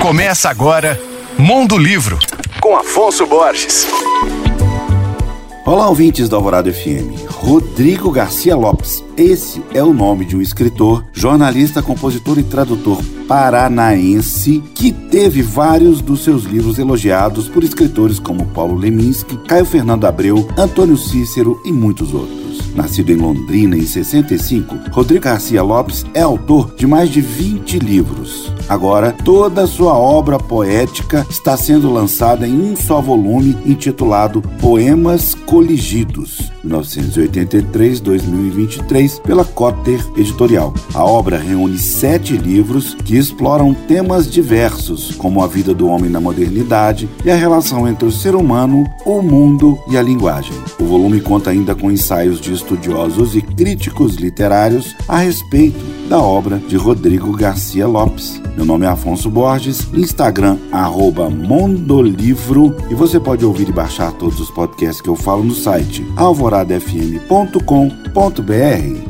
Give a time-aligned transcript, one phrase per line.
[0.00, 0.98] Começa agora
[1.36, 2.18] Mundo Livro,
[2.58, 3.86] com Afonso Borges.
[5.66, 7.28] Olá, ouvintes da Alvorada FM.
[7.28, 9.04] Rodrigo Garcia Lopes.
[9.14, 16.00] Esse é o nome de um escritor, jornalista, compositor e tradutor paranaense que teve vários
[16.00, 21.70] dos seus livros elogiados por escritores como Paulo Leminski, Caio Fernando Abreu, Antônio Cícero e
[21.70, 22.39] muitos outros.
[22.74, 28.52] Nascido em Londrina em 65, Rodrigo Garcia Lopes é autor de mais de 20 livros.
[28.68, 36.52] Agora, toda sua obra poética está sendo lançada em um só volume intitulado Poemas Coligidos,
[36.64, 40.72] 1983-2023, pela Cotter Editorial.
[40.94, 46.20] A obra reúne sete livros que exploram temas diversos, como a vida do homem na
[46.20, 50.52] modernidade e a relação entre o ser humano, o mundo e a linguagem.
[50.78, 56.58] O volume conta ainda com ensaios de estudiosos e críticos literários a respeito da obra
[56.58, 58.42] de Rodrigo Garcia Lopes.
[58.56, 64.40] Meu nome é Afonso Borges, Instagram arroba Mondolivro e você pode ouvir e baixar todos
[64.40, 69.09] os podcasts que eu falo no site alvoradafm.com.br.